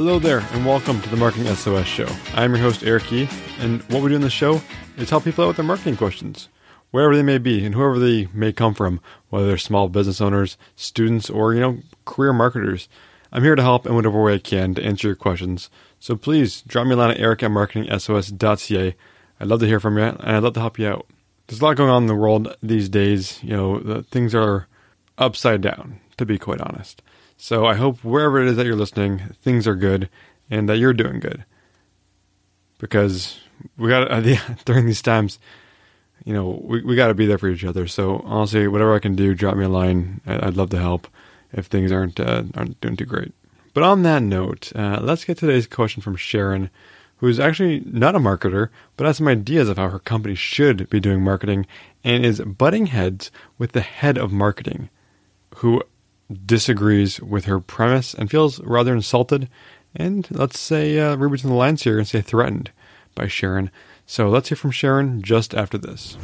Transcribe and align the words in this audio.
Hello 0.00 0.18
there, 0.18 0.38
and 0.52 0.64
welcome 0.64 0.98
to 1.02 1.10
the 1.10 1.16
Marketing 1.18 1.54
SOS 1.54 1.86
Show. 1.86 2.08
I'm 2.32 2.54
your 2.54 2.62
host, 2.62 2.82
Eric 2.82 3.12
E., 3.12 3.28
and 3.58 3.82
what 3.90 4.02
we 4.02 4.08
do 4.08 4.14
in 4.14 4.22
the 4.22 4.30
show 4.30 4.62
is 4.96 5.10
help 5.10 5.24
people 5.24 5.44
out 5.44 5.48
with 5.48 5.56
their 5.58 5.64
marketing 5.66 5.98
questions, 5.98 6.48
wherever 6.90 7.14
they 7.14 7.22
may 7.22 7.36
be 7.36 7.66
and 7.66 7.74
whoever 7.74 7.98
they 7.98 8.26
may 8.32 8.50
come 8.50 8.72
from, 8.72 9.02
whether 9.28 9.46
they're 9.46 9.58
small 9.58 9.90
business 9.90 10.22
owners, 10.22 10.56
students, 10.74 11.28
or, 11.28 11.52
you 11.52 11.60
know, 11.60 11.80
career 12.06 12.32
marketers. 12.32 12.88
I'm 13.30 13.42
here 13.42 13.54
to 13.54 13.62
help 13.62 13.84
in 13.84 13.94
whatever 13.94 14.22
way 14.22 14.36
I 14.36 14.38
can 14.38 14.74
to 14.76 14.82
answer 14.82 15.06
your 15.06 15.16
questions. 15.16 15.68
So 15.98 16.16
please 16.16 16.62
drop 16.62 16.86
me 16.86 16.94
a 16.94 16.96
line 16.96 17.10
at 17.10 17.20
eric 17.20 17.42
at 17.42 17.50
marketingsos.ca. 17.50 18.96
I'd 19.38 19.46
love 19.46 19.60
to 19.60 19.66
hear 19.66 19.80
from 19.80 19.98
you, 19.98 20.04
and 20.04 20.18
I'd 20.22 20.42
love 20.42 20.54
to 20.54 20.60
help 20.60 20.78
you 20.78 20.88
out. 20.88 21.08
There's 21.46 21.60
a 21.60 21.64
lot 21.66 21.76
going 21.76 21.90
on 21.90 22.04
in 22.04 22.08
the 22.08 22.14
world 22.14 22.56
these 22.62 22.88
days. 22.88 23.38
You 23.42 23.54
know, 23.54 23.78
the, 23.80 24.02
things 24.04 24.34
are 24.34 24.66
upside 25.18 25.60
down, 25.60 26.00
to 26.16 26.24
be 26.24 26.38
quite 26.38 26.62
honest. 26.62 27.02
So 27.42 27.64
I 27.64 27.72
hope 27.74 28.04
wherever 28.04 28.38
it 28.38 28.48
is 28.48 28.56
that 28.56 28.66
you're 28.66 28.76
listening, 28.76 29.34
things 29.40 29.66
are 29.66 29.74
good 29.74 30.10
and 30.50 30.68
that 30.68 30.76
you're 30.76 30.92
doing 30.92 31.20
good. 31.20 31.46
Because 32.78 33.40
we 33.78 33.88
got 33.88 34.08
during 34.66 34.84
these 34.84 35.00
times, 35.00 35.38
you 36.22 36.34
know, 36.34 36.60
we, 36.62 36.82
we 36.82 36.96
got 36.96 37.08
to 37.08 37.14
be 37.14 37.24
there 37.24 37.38
for 37.38 37.48
each 37.48 37.64
other. 37.64 37.86
So 37.86 38.22
honestly, 38.26 38.68
whatever 38.68 38.94
I 38.94 38.98
can 38.98 39.16
do, 39.16 39.34
drop 39.34 39.56
me 39.56 39.64
a 39.64 39.70
line. 39.70 40.20
I'd 40.26 40.58
love 40.58 40.68
to 40.70 40.78
help 40.78 41.08
if 41.50 41.64
things 41.64 41.90
aren't 41.90 42.20
uh, 42.20 42.42
aren't 42.54 42.78
doing 42.82 42.96
too 42.96 43.06
great. 43.06 43.32
But 43.72 43.84
on 43.84 44.02
that 44.02 44.22
note, 44.22 44.70
uh, 44.76 45.00
let's 45.02 45.24
get 45.24 45.38
today's 45.38 45.66
question 45.66 46.02
from 46.02 46.16
Sharon, 46.16 46.68
who 47.16 47.26
is 47.26 47.40
actually 47.40 47.80
not 47.86 48.14
a 48.14 48.18
marketer, 48.18 48.68
but 48.98 49.06
has 49.06 49.16
some 49.16 49.28
ideas 49.28 49.70
of 49.70 49.78
how 49.78 49.88
her 49.88 49.98
company 49.98 50.34
should 50.34 50.90
be 50.90 51.00
doing 51.00 51.22
marketing 51.22 51.66
and 52.04 52.26
is 52.26 52.42
butting 52.42 52.86
heads 52.86 53.30
with 53.56 53.72
the 53.72 53.80
head 53.80 54.18
of 54.18 54.30
marketing, 54.30 54.90
who 55.56 55.82
disagrees 56.46 57.20
with 57.20 57.44
her 57.46 57.60
premise 57.60 58.14
and 58.14 58.30
feels 58.30 58.60
rather 58.60 58.94
insulted 58.94 59.48
and 59.94 60.28
let's 60.30 60.58
say 60.58 60.98
uh, 60.98 61.16
read 61.16 61.32
between 61.32 61.52
the 61.52 61.58
lines 61.58 61.82
here 61.82 61.98
and 61.98 62.06
say 62.06 62.20
threatened 62.20 62.70
by 63.14 63.26
Sharon. 63.26 63.70
So 64.06 64.28
let's 64.28 64.48
hear 64.48 64.56
from 64.56 64.70
Sharon 64.70 65.22
just 65.22 65.54
after 65.54 65.78
this. 65.78 66.16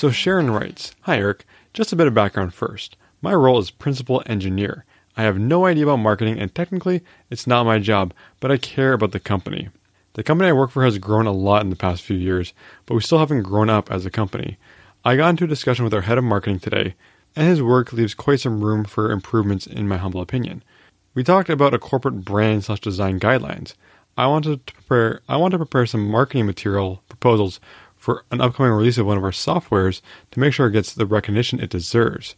So 0.00 0.10
Sharon 0.10 0.50
writes 0.50 0.94
Hi, 1.02 1.18
Eric. 1.18 1.44
Just 1.74 1.92
a 1.92 1.96
bit 1.96 2.06
of 2.06 2.14
background 2.14 2.54
first. 2.54 2.96
My 3.20 3.34
role 3.34 3.58
is 3.58 3.70
principal 3.70 4.22
engineer. 4.24 4.86
I 5.16 5.22
have 5.22 5.38
no 5.38 5.66
idea 5.66 5.84
about 5.84 5.96
marketing, 5.96 6.38
and 6.38 6.54
technically, 6.54 7.02
it's 7.30 7.46
not 7.46 7.66
my 7.66 7.78
job, 7.78 8.14
but 8.38 8.50
I 8.50 8.56
care 8.56 8.92
about 8.92 9.12
the 9.12 9.20
company. 9.20 9.68
The 10.14 10.22
company 10.22 10.48
I 10.48 10.52
work 10.52 10.70
for 10.70 10.84
has 10.84 10.98
grown 10.98 11.26
a 11.26 11.32
lot 11.32 11.62
in 11.62 11.70
the 11.70 11.76
past 11.76 12.02
few 12.02 12.16
years, 12.16 12.52
but 12.86 12.94
we 12.94 13.00
still 13.00 13.18
haven't 13.18 13.42
grown 13.42 13.70
up 13.70 13.90
as 13.90 14.06
a 14.06 14.10
company. 14.10 14.56
I 15.04 15.16
got 15.16 15.30
into 15.30 15.44
a 15.44 15.48
discussion 15.48 15.84
with 15.84 15.94
our 15.94 16.02
head 16.02 16.18
of 16.18 16.24
marketing 16.24 16.60
today, 16.60 16.94
and 17.36 17.48
his 17.48 17.62
work 17.62 17.92
leaves 17.92 18.14
quite 18.14 18.40
some 18.40 18.62
room 18.62 18.84
for 18.84 19.10
improvements, 19.10 19.66
in 19.66 19.88
my 19.88 19.96
humble 19.96 20.20
opinion. 20.20 20.62
We 21.14 21.24
talked 21.24 21.48
about 21.48 21.74
a 21.74 21.78
corporate 21.78 22.24
brand 22.24 22.64
slash 22.64 22.80
design 22.80 23.18
guidelines. 23.18 23.74
I 24.16 24.26
wanted 24.26 24.66
to 24.66 24.74
prepare 24.74 25.22
I 25.28 25.36
want 25.36 25.52
to 25.52 25.58
prepare 25.58 25.86
some 25.86 26.08
marketing 26.08 26.46
material 26.46 27.02
proposals 27.08 27.60
for 27.96 28.24
an 28.30 28.40
upcoming 28.40 28.72
release 28.72 28.98
of 28.98 29.06
one 29.06 29.16
of 29.16 29.24
our 29.24 29.30
softwares 29.30 30.00
to 30.30 30.40
make 30.40 30.52
sure 30.52 30.66
it 30.66 30.72
gets 30.72 30.92
the 30.92 31.06
recognition 31.06 31.60
it 31.60 31.70
deserves. 31.70 32.34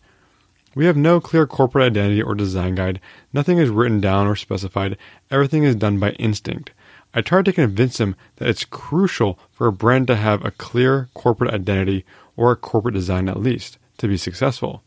We 0.74 0.86
have 0.86 0.96
no 0.96 1.20
clear 1.20 1.46
corporate 1.46 1.84
identity 1.84 2.22
or 2.22 2.34
design 2.34 2.74
guide. 2.74 3.00
Nothing 3.32 3.58
is 3.58 3.68
written 3.68 4.00
down 4.00 4.26
or 4.26 4.36
specified. 4.36 4.96
Everything 5.30 5.64
is 5.64 5.76
done 5.76 5.98
by 5.98 6.12
instinct. 6.12 6.72
I 7.14 7.20
tried 7.20 7.44
to 7.44 7.52
convince 7.52 8.00
him 8.00 8.16
that 8.36 8.48
it's 8.48 8.64
crucial 8.64 9.38
for 9.50 9.66
a 9.66 9.72
brand 9.72 10.06
to 10.06 10.16
have 10.16 10.44
a 10.44 10.50
clear 10.50 11.10
corporate 11.12 11.52
identity 11.52 12.06
or 12.36 12.52
a 12.52 12.56
corporate 12.56 12.94
design 12.94 13.28
at 13.28 13.40
least 13.40 13.76
to 13.98 14.08
be 14.08 14.16
successful. 14.16 14.82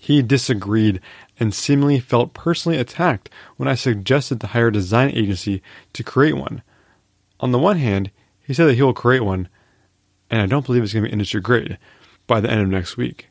He 0.00 0.22
disagreed 0.22 1.00
and 1.40 1.54
seemingly 1.54 2.00
felt 2.00 2.34
personally 2.34 2.78
attacked 2.78 3.30
when 3.56 3.68
I 3.68 3.74
suggested 3.74 4.40
to 4.40 4.48
hire 4.48 4.68
a 4.68 4.72
design 4.72 5.10
agency 5.10 5.62
to 5.94 6.04
create 6.04 6.36
one. 6.36 6.62
On 7.40 7.50
the 7.52 7.58
one 7.58 7.78
hand, 7.78 8.10
he 8.44 8.52
said 8.52 8.66
that 8.66 8.74
he 8.74 8.82
will 8.82 8.94
create 8.94 9.24
one, 9.24 9.48
and 10.30 10.40
I 10.40 10.46
don't 10.46 10.66
believe 10.66 10.82
it's 10.82 10.92
going 10.92 11.04
to 11.04 11.08
be 11.08 11.12
industry 11.12 11.40
grade 11.40 11.78
by 12.26 12.40
the 12.40 12.50
end 12.50 12.60
of 12.60 12.68
next 12.68 12.96
week. 12.96 13.28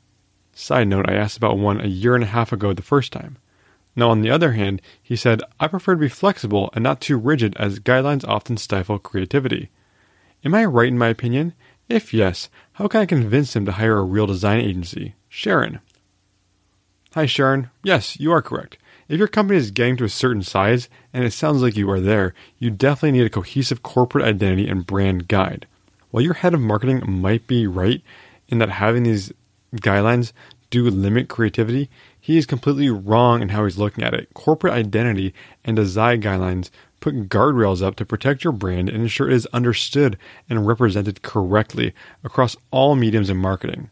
Side 0.59 0.87
note, 0.87 1.07
I 1.07 1.13
asked 1.13 1.37
about 1.37 1.59
one 1.59 1.79
a 1.79 1.87
year 1.87 2.15
and 2.15 2.23
a 2.23 2.27
half 2.27 2.51
ago 2.51 2.73
the 2.73 2.81
first 2.81 3.13
time. 3.13 3.37
Now, 3.95 4.09
on 4.09 4.21
the 4.21 4.31
other 4.31 4.53
hand, 4.53 4.81
he 5.03 5.15
said, 5.15 5.43
I 5.59 5.67
prefer 5.67 5.93
to 5.93 5.99
be 5.99 6.09
flexible 6.09 6.71
and 6.73 6.81
not 6.81 6.99
too 6.99 7.15
rigid 7.15 7.55
as 7.57 7.79
guidelines 7.79 8.27
often 8.27 8.57
stifle 8.57 8.97
creativity. 8.97 9.69
Am 10.43 10.55
I 10.55 10.65
right 10.65 10.87
in 10.87 10.97
my 10.97 11.09
opinion? 11.09 11.53
If 11.89 12.11
yes, 12.11 12.49
how 12.73 12.87
can 12.87 13.01
I 13.01 13.05
convince 13.05 13.55
him 13.55 13.67
to 13.67 13.73
hire 13.73 13.99
a 13.99 14.03
real 14.03 14.25
design 14.25 14.61
agency? 14.61 15.13
Sharon. 15.29 15.79
Hi, 17.13 17.27
Sharon. 17.27 17.69
Yes, 17.83 18.19
you 18.19 18.31
are 18.31 18.41
correct. 18.41 18.79
If 19.07 19.19
your 19.19 19.27
company 19.27 19.59
is 19.59 19.69
getting 19.69 19.95
to 19.97 20.05
a 20.05 20.09
certain 20.09 20.41
size, 20.41 20.89
and 21.13 21.23
it 21.23 21.33
sounds 21.33 21.61
like 21.61 21.77
you 21.77 21.87
are 21.91 22.01
there, 22.01 22.33
you 22.57 22.71
definitely 22.71 23.19
need 23.19 23.27
a 23.27 23.29
cohesive 23.29 23.83
corporate 23.83 24.25
identity 24.25 24.67
and 24.67 24.87
brand 24.87 25.27
guide. 25.27 25.67
While 26.09 26.23
your 26.23 26.33
head 26.33 26.55
of 26.55 26.61
marketing 26.61 27.03
might 27.05 27.45
be 27.45 27.67
right 27.67 28.01
in 28.47 28.57
that 28.57 28.69
having 28.69 29.03
these 29.03 29.31
guidelines 29.75 30.31
do 30.69 30.89
limit 30.89 31.29
creativity, 31.29 31.89
he 32.19 32.37
is 32.37 32.45
completely 32.45 32.89
wrong 32.89 33.41
in 33.41 33.49
how 33.49 33.63
he's 33.63 33.77
looking 33.77 34.03
at 34.03 34.13
it. 34.13 34.33
Corporate 34.33 34.73
identity 34.73 35.33
and 35.63 35.75
design 35.75 36.21
guidelines 36.21 36.69
put 36.99 37.29
guardrails 37.29 37.81
up 37.81 37.95
to 37.95 38.05
protect 38.05 38.43
your 38.43 38.53
brand 38.53 38.89
and 38.89 39.01
ensure 39.01 39.29
it 39.29 39.35
is 39.35 39.45
understood 39.47 40.17
and 40.49 40.67
represented 40.67 41.21
correctly 41.21 41.93
across 42.23 42.57
all 42.71 42.95
mediums 42.95 43.29
in 43.29 43.37
marketing. 43.37 43.89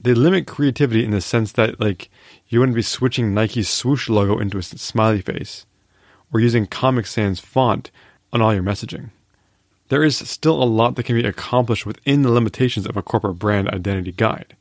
They 0.00 0.14
limit 0.14 0.46
creativity 0.46 1.04
in 1.04 1.10
the 1.10 1.20
sense 1.20 1.52
that, 1.52 1.80
like, 1.80 2.08
you 2.48 2.60
wouldn't 2.60 2.76
be 2.76 2.82
switching 2.82 3.34
Nike's 3.34 3.68
swoosh 3.68 4.08
logo 4.08 4.38
into 4.38 4.58
a 4.58 4.62
smiley 4.62 5.20
face 5.20 5.66
or 6.32 6.40
using 6.40 6.66
Comic 6.66 7.06
Sans 7.06 7.38
font 7.40 7.90
on 8.32 8.40
all 8.40 8.54
your 8.54 8.62
messaging. 8.62 9.10
There 9.88 10.04
is 10.04 10.16
still 10.16 10.62
a 10.62 10.64
lot 10.64 10.94
that 10.94 11.02
can 11.02 11.16
be 11.16 11.26
accomplished 11.26 11.84
within 11.84 12.22
the 12.22 12.30
limitations 12.30 12.86
of 12.86 12.96
a 12.96 13.02
corporate 13.02 13.38
brand 13.38 13.68
identity 13.68 14.12
guide. 14.12 14.56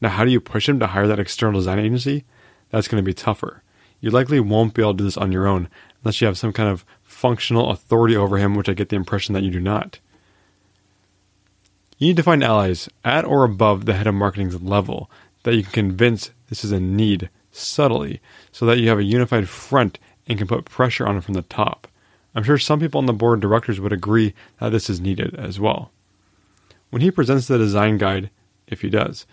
Now, 0.00 0.10
how 0.10 0.24
do 0.24 0.30
you 0.30 0.40
push 0.40 0.68
him 0.68 0.78
to 0.80 0.88
hire 0.88 1.06
that 1.06 1.18
external 1.18 1.60
design 1.60 1.78
agency? 1.78 2.24
That's 2.70 2.88
going 2.88 3.02
to 3.02 3.06
be 3.06 3.14
tougher. 3.14 3.62
You 4.00 4.10
likely 4.10 4.40
won't 4.40 4.74
be 4.74 4.82
able 4.82 4.92
to 4.92 4.98
do 4.98 5.04
this 5.04 5.16
on 5.16 5.32
your 5.32 5.46
own 5.46 5.68
unless 6.02 6.20
you 6.20 6.26
have 6.26 6.38
some 6.38 6.52
kind 6.52 6.68
of 6.68 6.84
functional 7.02 7.70
authority 7.70 8.16
over 8.16 8.38
him, 8.38 8.54
which 8.54 8.68
I 8.68 8.74
get 8.74 8.90
the 8.90 8.96
impression 8.96 9.32
that 9.34 9.42
you 9.42 9.50
do 9.50 9.60
not. 9.60 9.98
You 11.98 12.08
need 12.08 12.16
to 12.16 12.22
find 12.22 12.44
allies 12.44 12.90
at 13.04 13.24
or 13.24 13.42
above 13.44 13.86
the 13.86 13.94
head 13.94 14.06
of 14.06 14.14
marketing's 14.14 14.60
level 14.60 15.10
that 15.44 15.54
you 15.54 15.62
can 15.62 15.72
convince 15.72 16.30
this 16.48 16.62
is 16.62 16.72
a 16.72 16.80
need 16.80 17.30
subtly 17.50 18.20
so 18.52 18.66
that 18.66 18.78
you 18.78 18.88
have 18.90 18.98
a 18.98 19.04
unified 19.04 19.48
front 19.48 19.98
and 20.26 20.38
can 20.38 20.46
put 20.46 20.66
pressure 20.66 21.06
on 21.06 21.16
it 21.16 21.24
from 21.24 21.34
the 21.34 21.42
top. 21.42 21.88
I'm 22.34 22.42
sure 22.42 22.58
some 22.58 22.80
people 22.80 22.98
on 22.98 23.06
the 23.06 23.14
board 23.14 23.38
of 23.38 23.40
directors 23.40 23.80
would 23.80 23.94
agree 23.94 24.34
that 24.60 24.70
this 24.70 24.90
is 24.90 25.00
needed 25.00 25.34
as 25.36 25.58
well. 25.58 25.90
When 26.90 27.00
he 27.00 27.10
presents 27.10 27.46
the 27.46 27.56
design 27.56 27.96
guide, 27.96 28.30
if 28.66 28.82
he 28.82 28.90
does, 28.90 29.24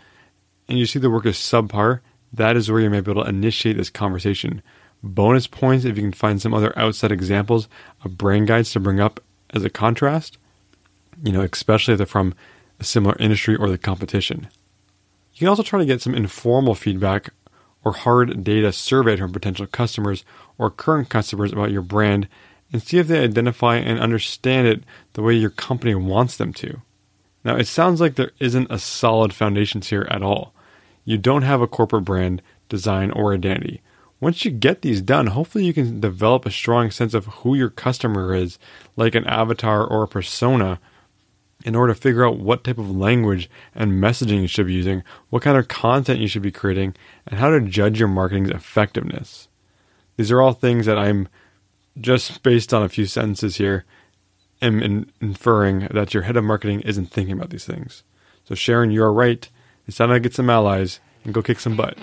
and 0.68 0.78
you 0.78 0.85
see 0.85 1.00
the 1.00 1.09
work 1.09 1.25
is 1.25 1.35
subpar, 1.35 2.00
that 2.31 2.56
is 2.56 2.72
where 2.72 2.81
you 2.81 2.90
may 2.90 3.01
be 3.01 3.12
able 3.12 3.24
to 3.24 3.29
initiate 3.29 3.78
this 3.78 3.90
conversation. 3.90 4.62
Bonus 5.03 5.47
points 5.47 5.85
if 5.85 5.97
you 5.97 6.03
can 6.03 6.13
find 6.13 6.41
some 6.41 6.53
other 6.53 6.78
outside 6.78 7.12
examples 7.12 7.68
of 8.04 8.18
brand 8.18 8.48
guides 8.48 8.71
to 8.71 8.80
bring 8.80 9.00
up 9.00 9.19
as 9.51 9.63
a 9.63 9.69
contrast, 9.69 10.38
you 11.24 11.31
know, 11.31 11.42
especially 11.42 11.94
if 11.94 11.98
they're 11.98 12.07
from 12.07 12.33
a 12.80 12.83
similar 12.83 13.15
industry 13.19 13.56
or 13.56 13.69
the 13.69 13.77
competition. 13.77 14.48
You 15.33 15.39
can 15.39 15.48
also 15.48 15.63
try 15.63 15.80
to 15.80 15.86
get 15.86 16.01
some 16.01 16.15
informal 16.15 16.75
feedback 16.75 17.30
or 17.83 17.94
hard 17.94 18.44
data 18.44 18.71
surveyed 18.71 19.19
from 19.19 19.33
potential 19.33 19.68
customers 19.68 20.24
or 20.57 20.69
current 20.69 21.10
customers 21.10 21.51
about 21.51 21.71
your 21.71 21.81
brand 21.81 22.27
and 22.71 22.81
see 22.81 22.98
if 22.98 23.07
they 23.07 23.24
identify 23.24 23.75
and 23.77 24.00
understand 24.00 24.68
it 24.68 24.83
the 25.13 25.21
way 25.21 25.33
your 25.33 25.50
company 25.50 25.94
wants 25.94 26.38
them 26.38 26.54
to. 26.54 26.81
Now, 27.44 27.56
it 27.56 27.68
sounds 27.68 28.00
like 28.00 28.16
there 28.16 28.31
isn't 28.40 28.72
a 28.72 28.80
solid 28.80 29.34
foundation 29.34 29.81
here 29.81 30.07
at 30.10 30.24
all. 30.24 30.54
You 31.06 31.18
don't 31.18 31.42
have 31.42 31.62
a 31.62 31.68
corporate 31.68 32.06
brand, 32.06 32.42
design, 32.69 33.12
or 33.12 33.34
identity. 33.34 33.81
Once 34.19 34.45
you 34.45 34.51
get 34.51 34.81
these 34.81 35.01
done, 35.01 35.28
hopefully 35.28 35.66
you 35.66 35.74
can 35.74 36.00
develop 36.00 36.45
a 36.45 36.51
strong 36.51 36.90
sense 36.90 37.13
of 37.13 37.25
who 37.25 37.56
your 37.56 37.69
customer 37.69 38.34
is, 38.34 38.57
like 38.95 39.16
an 39.16 39.25
avatar 39.25 39.86
or 39.86 40.04
a 40.04 40.07
persona, 40.07 40.80
in 41.66 41.75
order 41.75 41.94
to 41.94 42.00
figure 42.00 42.25
out 42.25 42.40
what 42.40 42.63
type 42.63 42.78
of 42.78 42.95
language 42.95 43.50
and 43.75 44.01
messaging 44.01 44.42
you 44.42 44.48
should 44.48 44.68
be 44.68 44.74
using, 44.74 45.04
what 45.30 45.42
kind 45.42 45.57
of 45.57 45.68
content 45.68 46.19
you 46.22 46.28
should 46.28 46.42
be 46.42 46.51
creating, 46.51 46.96
and 47.28 47.39
how 47.39 47.50
to 47.50 47.60
judge 47.60 48.00
your 48.00 48.07
marketing's 48.07 48.50
effectiveness. 48.50 49.50
These 50.16 50.31
are 50.31 50.42
all 50.42 50.54
things 50.54 50.86
that 50.86 50.98
I'm 50.98 51.28
just 52.00 52.44
based 52.44 52.74
on 52.74 52.84
a 52.84 52.89
few 52.89 53.06
sentences 53.06 53.57
here 53.57 53.86
am 54.63 55.12
inferring 55.21 55.88
that 55.92 56.13
your 56.13 56.24
head 56.24 56.38
of 56.38 56.44
marketing 56.44 56.81
isn't 56.81 57.07
thinking 57.07 57.33
about 57.33 57.50
these 57.50 57.65
things. 57.65 58.04
So, 58.45 58.56
Sharon, 58.56 58.92
you 58.92 59.04
are 59.04 59.13
right. 59.13 59.48
It's 59.88 59.98
time 59.98 60.10
to 60.10 60.19
get 60.19 60.33
some 60.33 60.50
allies 60.50 61.00
and 61.24 61.33
go 61.33 61.42
kick 61.42 61.60
some 61.60 61.75
butt. 61.75 61.98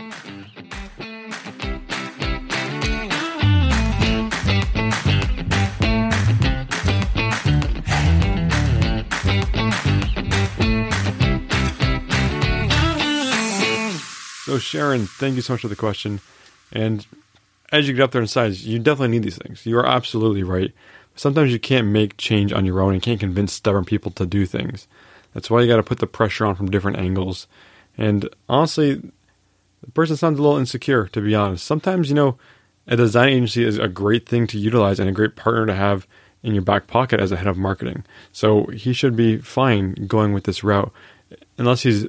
So, 14.44 14.58
Sharon, 14.58 15.06
thank 15.06 15.36
you 15.36 15.42
so 15.42 15.54
much 15.54 15.62
for 15.62 15.68
the 15.68 15.76
question. 15.76 16.20
And 16.72 17.06
as 17.72 17.86
you 17.88 17.94
get 17.94 18.02
up 18.02 18.10
there 18.10 18.20
in 18.20 18.26
size, 18.26 18.66
you 18.66 18.78
definitely 18.78 19.16
need 19.16 19.22
these 19.22 19.38
things. 19.38 19.64
You 19.64 19.78
are 19.78 19.86
absolutely 19.86 20.42
right. 20.42 20.72
Sometimes 21.20 21.52
you 21.52 21.58
can't 21.58 21.88
make 21.88 22.16
change 22.16 22.50
on 22.50 22.64
your 22.64 22.80
own 22.80 22.94
and 22.94 23.02
can't 23.02 23.20
convince 23.20 23.52
stubborn 23.52 23.84
people 23.84 24.10
to 24.12 24.24
do 24.24 24.46
things. 24.46 24.88
That's 25.34 25.50
why 25.50 25.60
you 25.60 25.68
got 25.68 25.76
to 25.76 25.82
put 25.82 25.98
the 25.98 26.06
pressure 26.06 26.46
on 26.46 26.54
from 26.54 26.70
different 26.70 26.96
angles. 26.96 27.46
And 27.98 28.26
honestly, 28.48 28.94
the 29.82 29.90
person 29.92 30.16
sounds 30.16 30.38
a 30.38 30.42
little 30.42 30.56
insecure, 30.56 31.08
to 31.08 31.20
be 31.20 31.34
honest. 31.34 31.66
Sometimes, 31.66 32.08
you 32.08 32.14
know, 32.14 32.38
a 32.86 32.96
design 32.96 33.28
agency 33.28 33.62
is 33.62 33.76
a 33.76 33.86
great 33.86 34.26
thing 34.26 34.46
to 34.46 34.58
utilize 34.58 34.98
and 34.98 35.10
a 35.10 35.12
great 35.12 35.36
partner 35.36 35.66
to 35.66 35.74
have 35.74 36.06
in 36.42 36.54
your 36.54 36.62
back 36.62 36.86
pocket 36.86 37.20
as 37.20 37.30
a 37.30 37.36
head 37.36 37.48
of 37.48 37.58
marketing. 37.58 38.02
So 38.32 38.68
he 38.68 38.94
should 38.94 39.14
be 39.14 39.36
fine 39.36 40.06
going 40.06 40.32
with 40.32 40.44
this 40.44 40.64
route, 40.64 40.90
unless 41.58 41.82
he's 41.82 42.06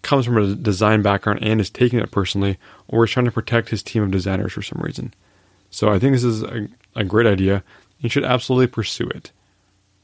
comes 0.00 0.24
from 0.24 0.38
a 0.38 0.54
design 0.54 1.02
background 1.02 1.40
and 1.42 1.60
is 1.60 1.68
taking 1.68 1.98
it 1.98 2.10
personally, 2.10 2.58
or 2.88 3.04
is 3.04 3.10
trying 3.10 3.26
to 3.26 3.30
protect 3.30 3.68
his 3.68 3.82
team 3.82 4.02
of 4.02 4.10
designers 4.10 4.54
for 4.54 4.62
some 4.62 4.80
reason. 4.80 5.12
So 5.70 5.90
I 5.90 5.98
think 5.98 6.14
this 6.14 6.24
is 6.24 6.42
a, 6.42 6.68
a 6.94 7.02
great 7.02 7.26
idea. 7.26 7.64
You 8.02 8.10
should 8.10 8.24
absolutely 8.24 8.66
pursue 8.66 9.08
it. 9.08 9.32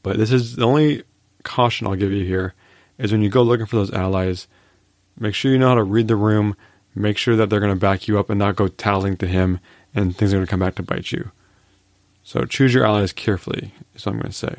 But 0.01 0.17
this 0.17 0.31
is 0.31 0.55
the 0.55 0.65
only 0.65 1.03
caution 1.43 1.85
I'll 1.85 1.95
give 1.95 2.11
you 2.11 2.25
here 2.25 2.55
is 2.97 3.11
when 3.11 3.21
you 3.21 3.29
go 3.29 3.43
looking 3.43 3.65
for 3.65 3.75
those 3.75 3.91
allies, 3.91 4.47
make 5.19 5.35
sure 5.35 5.51
you 5.51 5.59
know 5.59 5.69
how 5.69 5.75
to 5.75 5.83
read 5.83 6.07
the 6.07 6.15
room, 6.15 6.55
make 6.95 7.17
sure 7.17 7.35
that 7.35 7.49
they're 7.49 7.59
going 7.59 7.73
to 7.73 7.79
back 7.79 8.07
you 8.07 8.17
up 8.17 8.29
and 8.29 8.39
not 8.39 8.55
go 8.55 8.67
tattling 8.67 9.17
to 9.17 9.27
him 9.27 9.59
and 9.93 10.15
things 10.15 10.33
are 10.33 10.37
going 10.37 10.45
to 10.45 10.49
come 10.49 10.59
back 10.59 10.75
to 10.75 10.83
bite 10.83 11.11
you. 11.11 11.31
So 12.23 12.45
choose 12.45 12.73
your 12.73 12.85
allies 12.85 13.13
carefully, 13.13 13.73
is 13.95 14.05
what 14.05 14.13
I'm 14.13 14.19
going 14.19 14.31
to 14.31 14.37
say. 14.37 14.55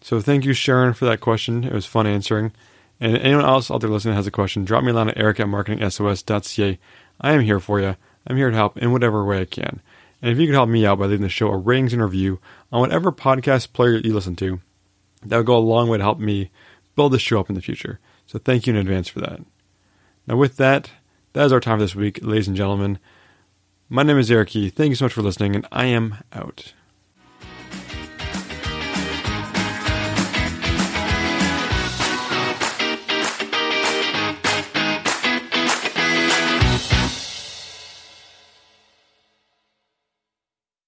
So 0.00 0.20
thank 0.20 0.44
you, 0.44 0.52
Sharon, 0.52 0.92
for 0.92 1.06
that 1.06 1.20
question. 1.20 1.64
It 1.64 1.72
was 1.72 1.86
fun 1.86 2.06
answering. 2.06 2.52
And 3.00 3.16
anyone 3.18 3.44
else 3.44 3.70
out 3.70 3.80
there 3.80 3.90
listening 3.90 4.14
has 4.14 4.26
a 4.26 4.30
question, 4.30 4.64
drop 4.64 4.84
me 4.84 4.90
a 4.90 4.94
line 4.94 5.08
at 5.08 5.18
eric 5.18 5.40
at 5.40 5.46
marketingsos.ca. 5.46 6.78
I 7.20 7.32
am 7.32 7.40
here 7.40 7.60
for 7.60 7.80
you. 7.80 7.96
I'm 8.26 8.36
here 8.36 8.50
to 8.50 8.56
help 8.56 8.76
in 8.78 8.92
whatever 8.92 9.24
way 9.24 9.40
I 9.40 9.44
can. 9.44 9.80
And 10.24 10.32
if 10.32 10.38
you 10.38 10.46
could 10.46 10.54
help 10.54 10.70
me 10.70 10.86
out 10.86 10.98
by 10.98 11.04
leaving 11.04 11.20
the 11.20 11.28
show 11.28 11.50
a 11.50 11.56
ratings 11.58 11.92
and 11.92 12.00
review 12.00 12.40
on 12.72 12.80
whatever 12.80 13.12
podcast 13.12 13.74
player 13.74 13.98
you 13.98 14.14
listen 14.14 14.34
to, 14.36 14.58
that 15.22 15.36
would 15.36 15.44
go 15.44 15.54
a 15.54 15.58
long 15.58 15.86
way 15.86 15.98
to 15.98 16.02
help 16.02 16.18
me 16.18 16.50
build 16.96 17.12
this 17.12 17.20
show 17.20 17.40
up 17.40 17.50
in 17.50 17.54
the 17.54 17.60
future. 17.60 18.00
So 18.26 18.38
thank 18.38 18.66
you 18.66 18.72
in 18.72 18.80
advance 18.80 19.06
for 19.06 19.20
that. 19.20 19.40
Now, 20.26 20.36
with 20.36 20.56
that, 20.56 20.92
that 21.34 21.44
is 21.44 21.52
our 21.52 21.60
time 21.60 21.76
for 21.76 21.84
this 21.84 21.94
week, 21.94 22.20
ladies 22.22 22.48
and 22.48 22.56
gentlemen. 22.56 22.98
My 23.90 24.02
name 24.02 24.16
is 24.16 24.30
Eric 24.30 24.48
Key. 24.48 24.70
Thank 24.70 24.88
you 24.88 24.94
so 24.94 25.04
much 25.04 25.12
for 25.12 25.20
listening, 25.20 25.54
and 25.54 25.68
I 25.70 25.84
am 25.84 26.16
out. 26.32 26.72